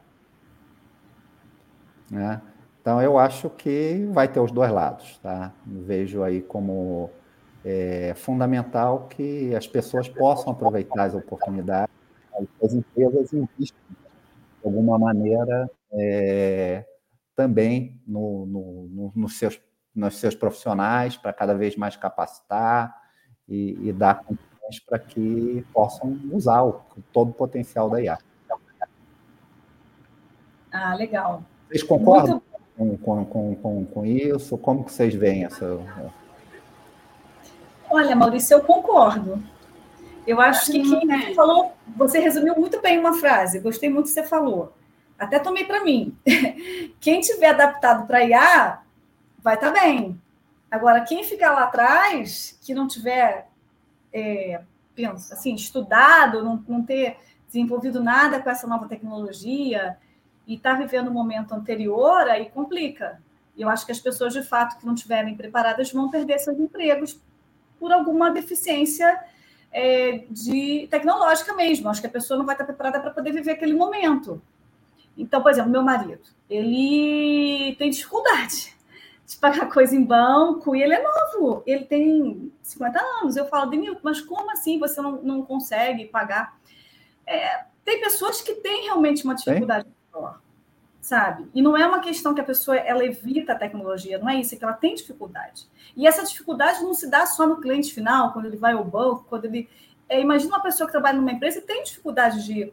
né? 2.10 2.40
Então 2.80 3.00
eu 3.00 3.18
acho 3.18 3.50
que 3.50 4.06
vai 4.12 4.26
ter 4.26 4.40
os 4.40 4.50
dois 4.50 4.70
lados, 4.70 5.18
tá? 5.18 5.52
Vejo 5.66 6.22
aí 6.22 6.40
como 6.40 7.10
é, 7.64 8.14
fundamental 8.16 9.06
que 9.08 9.54
as 9.54 9.66
pessoas 9.66 10.08
possam 10.08 10.52
aproveitar 10.52 11.04
as 11.04 11.14
oportunidades, 11.14 11.94
as 12.62 12.72
empresas 12.72 13.32
investem 13.32 13.78
de 13.90 14.66
alguma 14.66 14.98
maneira 14.98 15.70
é, 15.92 16.84
também 17.36 18.00
no, 18.06 18.46
no, 18.46 18.88
no, 18.88 19.12
nos 19.14 19.38
seus 19.38 19.60
nos 19.94 20.16
seus 20.16 20.34
profissionais 20.34 21.16
para 21.16 21.32
cada 21.32 21.54
vez 21.54 21.76
mais 21.76 21.96
capacitar 21.96 22.94
e, 23.48 23.88
e 23.88 23.92
dar 23.92 24.22
condições 24.22 24.80
para 24.86 24.98
que 24.98 25.64
possam 25.72 26.18
usar 26.32 26.62
o, 26.62 26.80
todo 27.12 27.30
o 27.30 27.34
potencial 27.34 27.90
da 27.90 28.00
IA. 28.00 28.18
Ah, 30.82 30.94
legal. 30.94 31.42
Vocês 31.68 31.82
concordam 31.82 32.40
Muito... 32.78 32.98
com, 33.04 33.22
com, 33.26 33.54
com, 33.54 33.84
com, 33.84 34.06
isso? 34.06 34.56
Como 34.56 34.82
que 34.82 34.90
vocês 34.90 35.14
veem 35.14 35.44
essa... 35.44 35.78
Olha, 37.90 38.16
Maurício, 38.16 38.54
eu 38.54 38.62
concordo. 38.62 39.42
Eu 40.26 40.40
acho 40.40 40.72
que 40.72 40.80
quem 40.80 41.34
falou, 41.34 41.72
você 41.94 42.18
resumiu 42.18 42.54
muito 42.56 42.80
bem 42.80 42.98
uma 42.98 43.12
frase, 43.12 43.58
gostei 43.58 43.90
muito 43.90 44.06
que 44.06 44.12
você 44.12 44.22
falou. 44.22 44.72
Até 45.18 45.38
tomei 45.38 45.64
para 45.64 45.84
mim. 45.84 46.16
Quem 46.98 47.20
tiver 47.20 47.48
adaptado 47.48 48.06
para 48.06 48.24
IA 48.24 48.80
vai 49.42 49.56
estar 49.56 49.70
tá 49.70 49.80
bem. 49.80 50.18
Agora, 50.70 51.02
quem 51.02 51.24
ficar 51.24 51.50
lá 51.50 51.64
atrás, 51.64 52.58
que 52.62 52.72
não 52.72 52.88
tiver 52.88 53.48
é, 54.12 54.62
penso, 54.94 55.32
assim, 55.34 55.54
estudado, 55.54 56.42
não, 56.42 56.64
não 56.66 56.82
ter 56.82 57.18
desenvolvido 57.46 58.02
nada 58.02 58.40
com 58.40 58.48
essa 58.48 58.66
nova 58.66 58.88
tecnologia 58.88 59.98
e 60.50 60.56
está 60.56 60.74
vivendo 60.74 61.06
o 61.06 61.10
um 61.10 61.14
momento 61.14 61.54
anterior, 61.54 62.28
aí 62.28 62.50
complica. 62.50 63.22
E 63.56 63.62
eu 63.62 63.68
acho 63.68 63.86
que 63.86 63.92
as 63.92 64.00
pessoas, 64.00 64.32
de 64.32 64.42
fato, 64.42 64.76
que 64.80 64.84
não 64.84 64.94
estiverem 64.94 65.36
preparadas 65.36 65.92
vão 65.92 66.10
perder 66.10 66.40
seus 66.40 66.58
empregos 66.58 67.20
por 67.78 67.92
alguma 67.92 68.32
deficiência 68.32 69.16
é, 69.70 70.24
de 70.28 70.88
tecnológica 70.90 71.54
mesmo. 71.54 71.88
Acho 71.88 72.00
que 72.00 72.08
a 72.08 72.10
pessoa 72.10 72.36
não 72.36 72.44
vai 72.44 72.56
estar 72.56 72.64
preparada 72.64 72.98
para 72.98 73.12
poder 73.12 73.30
viver 73.30 73.52
aquele 73.52 73.74
momento. 73.74 74.42
Então, 75.16 75.40
por 75.40 75.52
exemplo, 75.52 75.70
meu 75.70 75.84
marido, 75.84 76.26
ele 76.48 77.76
tem 77.76 77.88
dificuldade 77.88 78.76
de 79.24 79.36
pagar 79.36 79.70
coisa 79.70 79.94
em 79.94 80.02
banco, 80.02 80.74
e 80.74 80.82
ele 80.82 80.94
é 80.94 81.00
novo, 81.00 81.62
ele 81.64 81.84
tem 81.84 82.52
50 82.60 83.00
anos. 83.00 83.36
Eu 83.36 83.46
falo, 83.46 83.70
Denilton, 83.70 84.00
mas 84.02 84.20
como 84.20 84.50
assim 84.50 84.80
você 84.80 85.00
não, 85.00 85.22
não 85.22 85.42
consegue 85.42 86.06
pagar? 86.06 86.58
É, 87.24 87.66
tem 87.84 88.00
pessoas 88.00 88.42
que 88.42 88.54
têm 88.54 88.86
realmente 88.86 89.22
uma 89.22 89.36
dificuldade 89.36 89.86
sabe? 91.00 91.48
E 91.54 91.60
não 91.60 91.76
é 91.76 91.86
uma 91.86 92.00
questão 92.00 92.34
que 92.34 92.40
a 92.40 92.44
pessoa 92.44 92.76
ela 92.76 93.04
evita 93.04 93.52
a 93.52 93.58
tecnologia, 93.58 94.18
não 94.18 94.28
é 94.28 94.36
isso, 94.36 94.54
é 94.54 94.58
que 94.58 94.64
ela 94.64 94.74
tem 94.74 94.94
dificuldade. 94.94 95.66
E 95.96 96.06
essa 96.06 96.24
dificuldade 96.24 96.82
não 96.82 96.94
se 96.94 97.08
dá 97.10 97.26
só 97.26 97.46
no 97.46 97.60
cliente 97.60 97.92
final, 97.92 98.32
quando 98.32 98.46
ele 98.46 98.56
vai 98.56 98.74
ao 98.74 98.84
banco, 98.84 99.26
quando 99.28 99.46
ele. 99.46 99.68
É, 100.08 100.20
imagina 100.20 100.54
uma 100.54 100.62
pessoa 100.62 100.86
que 100.86 100.92
trabalha 100.92 101.18
numa 101.18 101.32
empresa 101.32 101.58
e 101.58 101.62
tem 101.62 101.82
dificuldade 101.82 102.44
de 102.44 102.72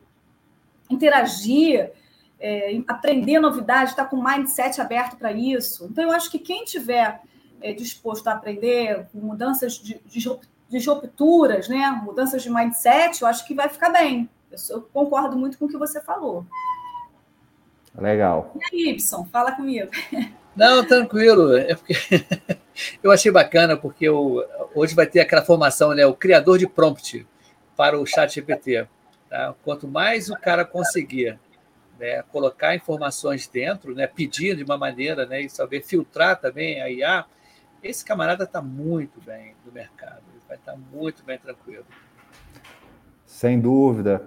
interagir, 0.90 1.92
é, 2.40 2.80
aprender 2.88 3.40
novidade, 3.40 3.92
estar 3.92 4.04
tá 4.04 4.10
com 4.10 4.18
o 4.18 4.24
mindset 4.24 4.80
aberto 4.82 5.18
para 5.18 5.32
isso. 5.32 5.88
Então, 5.90 6.04
eu 6.04 6.12
acho 6.12 6.30
que 6.30 6.40
quem 6.40 6.64
tiver 6.66 7.22
é, 7.62 7.74
disposto 7.74 8.28
a 8.28 8.34
aprender 8.34 9.08
mudanças 9.14 9.74
de, 9.74 10.00
de, 10.06 10.88
rupturas, 10.88 11.68
né? 11.68 11.90
mudanças 12.04 12.42
de 12.42 12.50
mindset, 12.50 13.22
eu 13.22 13.28
acho 13.28 13.46
que 13.46 13.54
vai 13.54 13.70
ficar 13.70 13.90
bem. 13.90 14.30
Eu, 14.52 14.58
eu 14.78 14.82
concordo 14.94 15.38
muito 15.38 15.58
com 15.58 15.66
o 15.66 15.68
que 15.68 15.78
você 15.78 16.02
falou. 16.02 16.46
Legal. 17.98 18.54
E 18.56 18.76
aí, 18.76 18.94
Ibson, 18.94 19.26
fala 19.26 19.54
comigo. 19.54 19.90
Não, 20.56 20.86
tranquilo. 20.86 21.56
É 21.56 21.76
porque 21.76 21.94
eu 23.02 23.12
achei 23.12 23.32
bacana, 23.32 23.78
porque 23.78 24.06
eu, 24.06 24.44
hoje 24.74 24.96
vai 24.96 25.06
ter 25.06 25.20
aquela 25.20 25.44
formação, 25.44 25.94
né? 25.94 26.06
O 26.06 26.14
criador 26.14 26.58
de 26.58 26.68
prompt 26.68 27.26
para 27.76 28.00
o 28.00 28.06
chat 28.06 28.34
GPT. 28.34 28.88
Tá? 29.30 29.54
Quanto 29.64 29.88
mais 29.88 30.30
o 30.30 30.36
cara 30.36 30.66
conseguir 30.66 31.40
né, 32.00 32.24
colocar 32.32 32.76
informações 32.76 33.48
dentro, 33.48 33.94
né, 33.94 34.08
pedir 34.08 34.56
de 34.56 34.64
uma 34.64 34.78
maneira 34.78 35.26
né, 35.26 35.42
e 35.42 35.50
saber 35.50 35.84
filtrar 35.84 36.40
também 36.40 36.82
a 36.82 36.90
IA, 36.90 37.26
esse 37.84 38.04
camarada 38.06 38.44
está 38.44 38.62
muito 38.62 39.20
bem 39.22 39.56
no 39.66 39.72
mercado, 39.72 40.24
ele 40.32 40.42
vai 40.48 40.58
estar 40.58 40.74
tá 40.74 40.78
muito 40.92 41.24
bem 41.24 41.38
tranquilo. 41.38 41.86
Sem 43.38 43.60
dúvida, 43.60 44.20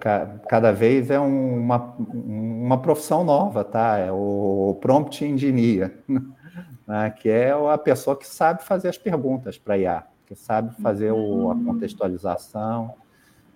cada 0.49 0.71
vez 0.71 1.11
é 1.11 1.19
uma, 1.19 1.97
uma 1.99 2.81
profissão 2.81 3.25
nova, 3.25 3.64
tá? 3.64 3.99
É 3.99 4.12
o 4.12 4.79
prompt 4.81 5.25
engineer, 5.25 5.99
né? 6.87 7.11
que 7.11 7.29
é 7.29 7.50
a 7.50 7.76
pessoa 7.76 8.17
que 8.17 8.25
sabe 8.25 8.62
fazer 8.62 8.87
as 8.87 8.97
perguntas 8.97 9.59
para 9.59 9.76
IA, 9.76 10.05
que 10.25 10.37
sabe 10.37 10.81
fazer 10.81 11.11
o, 11.11 11.50
a 11.50 11.57
contextualização. 11.57 12.95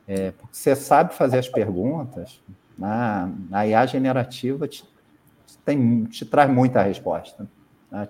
É, 0.09 0.33
porque 0.33 0.57
você 0.57 0.75
sabe 0.75 1.15
fazer 1.15 1.39
as 1.39 1.49
perguntas, 1.49 2.43
na, 2.77 3.27
né? 3.27 3.33
a 3.53 3.65
IA 3.65 3.87
generativa 3.87 4.67
te, 4.67 4.85
tem, 5.65 6.03
te 6.07 6.27
traz 6.27 6.51
muita 6.51 6.83
resposta. 6.83 7.49
Né? 7.93 8.09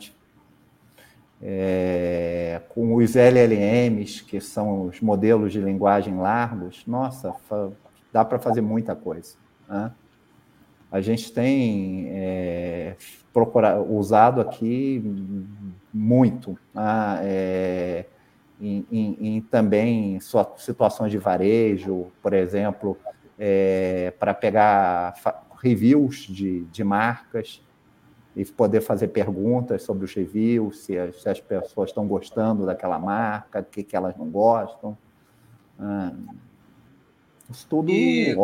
É, 1.47 2.63
com 2.71 2.95
os 2.95 3.17
LLMs, 3.17 4.25
que 4.25 4.41
são 4.41 4.87
os 4.87 5.01
modelos 5.03 5.53
de 5.53 5.61
linguagem 5.61 6.17
largos, 6.17 6.87
nossa, 6.87 7.35
dá 8.11 8.25
para 8.25 8.39
fazer 8.39 8.63
muita 8.63 8.97
coisa. 8.97 9.37
Né? 9.69 9.93
A 10.91 11.03
gente 11.03 11.31
tem 11.33 12.07
é, 12.11 12.97
usado 13.89 14.41
aqui 14.41 15.03
muito 15.93 16.59
né? 16.73 17.21
é, 17.25 18.07
em, 18.59 18.87
em, 18.91 19.17
em, 19.21 19.41
também 19.43 20.19
situações 20.57 21.11
de 21.11 21.19
varejo, 21.19 22.07
por 22.23 22.33
exemplo, 22.33 22.97
é, 23.39 24.15
para 24.19 24.33
pegar 24.33 25.15
reviews 25.61 26.21
de, 26.21 26.65
de 26.67 26.85
marcas 26.85 27.61
e 28.37 28.45
poder 28.45 28.81
fazer 28.81 29.09
perguntas 29.09 29.83
sobre 29.83 30.05
os 30.05 30.13
reviews, 30.13 30.81
se 30.81 30.99
as, 30.99 31.23
se 31.23 31.29
as 31.29 31.41
pessoas 31.41 31.91
estão 31.91 32.07
gostando 32.07 32.67
daquela 32.67 32.99
marca, 32.99 33.61
o 33.61 33.65
que, 33.65 33.83
que 33.83 33.97
elas 33.97 34.17
não 34.17 34.29
gostam. 34.29 34.97
Ah, 35.79 36.13
isso 37.51 37.67
tudo. 37.69 37.91
E, 37.91 38.35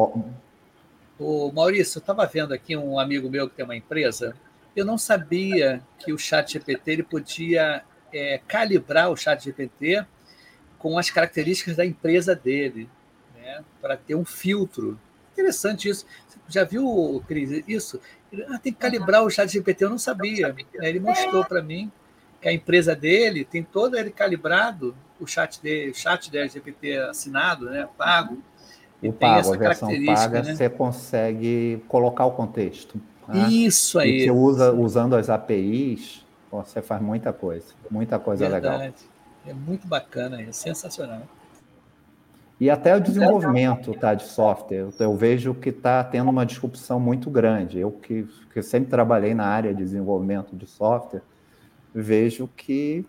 o 1.18 1.52
Maurício, 1.52 1.98
eu 1.98 2.00
estava 2.00 2.24
vendo 2.26 2.54
aqui 2.54 2.76
um 2.76 2.98
amigo 2.98 3.28
meu 3.28 3.48
que 3.48 3.54
tem 3.54 3.64
uma 3.64 3.76
empresa. 3.76 4.34
Eu 4.74 4.84
não 4.84 4.96
sabia 4.96 5.82
que 5.98 6.12
o 6.12 6.18
Chat 6.18 6.52
GPT 6.52 6.90
ele 6.92 7.02
podia 7.02 7.82
é, 8.12 8.40
calibrar 8.46 9.10
o 9.10 9.16
Chat 9.16 9.44
GPT 9.44 10.06
com 10.78 10.96
as 10.96 11.10
características 11.10 11.76
da 11.76 11.84
empresa 11.84 12.34
dele, 12.34 12.88
né, 13.34 13.62
para 13.82 13.96
ter 13.96 14.14
um 14.14 14.24
filtro. 14.24 14.98
Interessante 15.32 15.88
isso. 15.88 16.06
Você 16.26 16.38
já 16.48 16.64
viu, 16.64 17.22
Cris, 17.28 17.62
isso? 17.68 18.00
Ah, 18.48 18.58
tem 18.58 18.72
que 18.72 18.78
calibrar 18.78 19.24
o 19.24 19.30
chat 19.30 19.50
GPT, 19.50 19.84
eu 19.84 19.90
não 19.90 19.98
sabia. 19.98 20.54
Ele 20.80 21.00
mostrou 21.00 21.44
para 21.44 21.62
mim 21.62 21.90
que 22.40 22.48
a 22.48 22.52
empresa 22.52 22.94
dele 22.94 23.44
tem 23.44 23.62
todo 23.62 23.96
ele 23.96 24.10
calibrado, 24.10 24.94
o 25.20 25.26
chat 25.26 25.60
dele, 25.60 25.90
o 25.90 25.94
chat 25.94 26.30
da 26.30 26.46
GPT 26.46 26.96
assinado, 26.98 27.66
né, 27.66 27.88
pago. 27.98 28.42
E 29.02 29.08
o 29.08 29.12
pago, 29.12 29.38
essa 29.38 29.54
a 29.54 29.58
versão 29.58 30.04
paga, 30.04 30.42
né? 30.42 30.54
você 30.54 30.68
consegue 30.68 31.82
colocar 31.88 32.24
o 32.26 32.32
contexto. 32.32 33.00
Né? 33.26 33.48
Isso 33.48 33.98
aí. 33.98 34.10
E 34.10 34.24
você 34.24 34.30
usa, 34.30 34.72
usando 34.72 35.16
as 35.16 35.28
APIs, 35.28 36.24
você 36.50 36.82
faz 36.82 37.00
muita 37.00 37.32
coisa, 37.32 37.74
muita 37.90 38.18
coisa 38.18 38.48
Verdade. 38.48 38.82
legal. 38.82 38.94
É 39.46 39.54
muito 39.54 39.86
bacana, 39.86 40.40
é 40.40 40.52
sensacional. 40.52 41.22
E 42.60 42.68
até 42.68 42.94
o 42.94 43.00
desenvolvimento 43.00 43.94
tá, 43.94 44.12
de 44.12 44.24
software. 44.24 44.88
Eu, 44.98 45.16
vejo 45.16 45.54
que 45.54 45.70
está 45.70 46.04
tendo 46.04 46.28
uma 46.28 46.44
disrupção 46.44 47.00
muito 47.00 47.30
grande. 47.30 47.78
Eu 47.78 47.90
que, 47.90 48.28
que 48.52 48.62
sempre 48.62 48.90
trabalhei 48.90 49.32
na 49.32 49.46
área 49.46 49.72
de 49.72 49.82
desenvolvimento 49.82 50.54
de 50.54 50.66
software, 50.66 51.22
vejo 51.94 52.46
que 52.54 53.06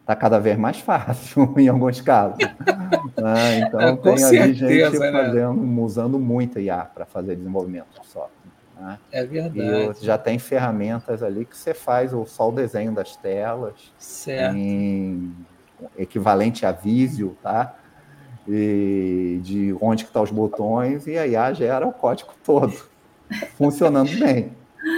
está 0.00 0.16
cada 0.16 0.40
vez 0.40 0.58
mais 0.58 0.80
fácil 0.80 1.54
em 1.56 1.68
alguns 1.68 2.00
casos. 2.00 2.38
ah, 3.22 3.54
então 3.54 3.80
é, 3.80 3.96
tem 3.96 4.16
certeza, 4.16 4.66
ali 4.66 4.80
gente 4.80 4.98
né? 4.98 5.12
fazendo, 5.12 5.82
usando 5.82 6.18
muito 6.18 6.58
IA 6.58 6.84
para 6.84 7.06
fazer 7.06 7.36
desenvolvimento 7.36 8.00
de 8.00 8.06
software. 8.08 8.50
Né? 8.76 8.98
É 9.12 9.24
verdade. 9.24 10.00
E 10.00 10.04
já 10.04 10.18
tem 10.18 10.36
ferramentas 10.40 11.22
ali 11.22 11.44
que 11.44 11.56
você 11.56 11.74
faz 11.74 12.12
o, 12.12 12.26
só 12.26 12.48
o 12.48 12.52
desenho 12.52 12.90
das 12.90 13.14
telas 13.14 13.92
certo. 13.96 14.56
em 14.56 15.32
equivalente 15.96 16.66
a 16.66 16.72
Visio, 16.72 17.36
tá? 17.40 17.76
E 18.48 19.40
de 19.42 19.76
onde 19.80 20.04
que 20.04 20.10
estão 20.10 20.22
tá 20.22 20.24
os 20.24 20.30
botões, 20.30 21.06
e 21.06 21.18
a 21.18 21.26
IA 21.26 21.52
gera 21.52 21.86
o 21.86 21.92
código 21.92 22.32
todo, 22.44 22.74
funcionando 23.56 24.10
bem. 24.18 24.52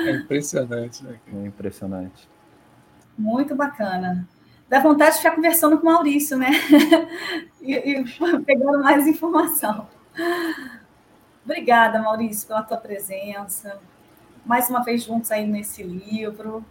É 0.07 0.11
impressionante, 0.13 1.05
né? 1.05 1.19
É 1.33 1.47
impressionante. 1.47 2.29
Muito 3.19 3.55
bacana. 3.55 4.27
Dá 4.69 4.81
vontade 4.81 5.13
de 5.13 5.19
ficar 5.19 5.35
conversando 5.35 5.77
com 5.79 5.87
o 5.87 5.93
Maurício, 5.93 6.37
né? 6.39 6.51
e, 7.61 7.75
e 7.75 8.05
pegando 8.47 8.83
mais 8.83 9.07
informação. 9.07 9.87
Obrigada, 11.45 12.01
Maurício, 12.01 12.49
pela 12.49 12.63
tua 12.63 12.77
presença. 12.79 13.79
Mais 14.47 14.71
uma 14.71 14.83
vez 14.83 15.05
juntos 15.05 15.31
aí 15.31 15.47
nesse 15.47 15.83
livro. 15.83 16.65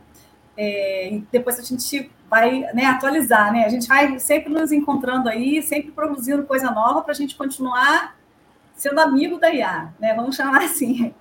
É, 0.57 1.13
e 1.13 1.27
depois 1.31 1.57
a 1.59 1.63
gente 1.63 2.11
vai 2.29 2.61
né, 2.73 2.85
atualizar, 2.85 3.51
né? 3.51 3.65
A 3.65 3.69
gente 3.69 3.87
vai 3.87 4.19
sempre 4.19 4.51
nos 4.51 4.71
encontrando 4.71 5.27
aí, 5.27 5.61
sempre 5.61 5.91
produzindo 5.91 6.43
coisa 6.43 6.71
nova 6.71 7.01
para 7.01 7.11
a 7.11 7.15
gente 7.15 7.35
continuar 7.35 8.15
sendo 8.75 8.99
amigo 8.99 9.39
da 9.39 9.53
IA, 9.53 9.93
né? 9.99 10.13
Vamos 10.15 10.35
chamar 10.35 10.63
assim. 10.63 11.13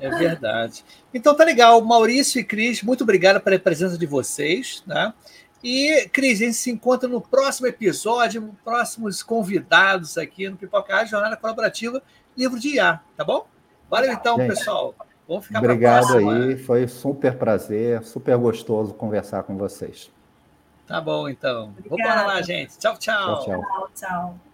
É 0.00 0.10
verdade. 0.10 0.84
Então 1.14 1.32
tá 1.32 1.44
legal. 1.44 1.80
Maurício 1.80 2.40
e 2.40 2.44
Cris, 2.44 2.82
muito 2.82 3.02
obrigado 3.04 3.40
pela 3.40 3.56
presença 3.56 3.96
de 3.96 4.04
vocês, 4.04 4.82
né? 4.84 5.14
E, 5.62 6.08
Cris, 6.12 6.40
a 6.40 6.44
gente 6.46 6.56
se 6.56 6.70
encontra 6.72 7.08
no 7.08 7.20
próximo 7.20 7.68
episódio, 7.68 8.56
próximos 8.64 9.22
convidados 9.22 10.18
aqui 10.18 10.48
no 10.48 10.56
Pipoca 10.56 11.04
Jornada 11.04 11.36
Colaborativa, 11.36 12.02
livro 12.36 12.58
de 12.58 12.74
IA, 12.76 13.00
tá 13.16 13.22
bom? 13.22 13.46
Valeu 13.88 14.12
então, 14.12 14.36
gente. 14.38 14.48
pessoal. 14.48 14.92
Vamos 15.26 15.46
ficar 15.46 15.58
Obrigado 15.60 16.16
aí, 16.16 16.56
foi 16.56 16.86
super 16.88 17.36
prazer, 17.36 18.02
super 18.02 18.36
gostoso 18.36 18.92
conversar 18.92 19.42
com 19.44 19.56
vocês. 19.56 20.10
Tá 20.86 21.00
bom, 21.00 21.28
então. 21.28 21.72
Obrigada. 21.86 22.20
Vamos 22.20 22.34
lá, 22.34 22.42
gente. 22.42 22.76
Tchau, 22.78 22.98
tchau. 22.98 23.44
Tchau, 23.44 23.44
tchau. 23.44 23.90
tchau. 23.94 24.51